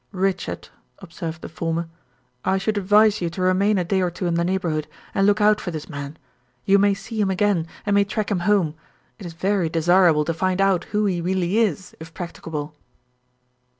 "Richard," 0.13 0.69
observed 0.97 1.43
the 1.43 1.47
former, 1.47 1.87
"I 2.43 2.57
should 2.57 2.75
advise 2.75 3.21
you 3.21 3.29
to 3.29 3.41
remain 3.43 3.77
a 3.77 3.83
day 3.83 4.01
or 4.01 4.09
two 4.09 4.25
in 4.25 4.33
the 4.33 4.43
neighborhood, 4.43 4.87
and 5.13 5.27
look 5.27 5.39
out 5.41 5.61
for 5.61 5.69
this 5.69 5.87
man. 5.87 6.17
You 6.65 6.79
may 6.79 6.95
see 6.95 7.21
him 7.21 7.29
again, 7.29 7.67
and 7.85 7.93
may 7.93 8.03
track 8.03 8.31
him 8.31 8.39
home; 8.49 8.73
it 9.19 9.27
is 9.27 9.33
very 9.33 9.69
desirable 9.69 10.25
to 10.25 10.33
find 10.33 10.59
out 10.59 10.85
who 10.85 11.05
he 11.05 11.21
really 11.21 11.59
is 11.59 11.95
if 11.99 12.15
practicable." 12.15 12.73